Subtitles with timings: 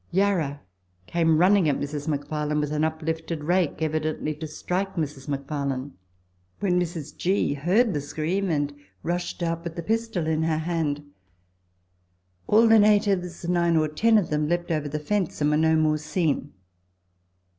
[0.09, 0.59] Yarra
[1.05, 2.07] came running at Mrs.
[2.07, 5.27] McFarlane with an uplifted rake, evidently to strike Mrs.
[5.27, 5.91] McF.,
[6.59, 7.15] when Mrs.
[7.15, 7.53] G.
[7.53, 11.03] heard the scream, and rushed out with the pistol in her hand.
[12.47, 15.75] All the natives, nine or ten of them, leaped over the fence and were no
[15.75, 16.51] more seen.